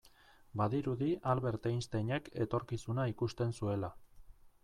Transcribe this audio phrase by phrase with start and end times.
[0.61, 3.93] Badirudi Albert Einsteinek etorkizuna ikusten zuela.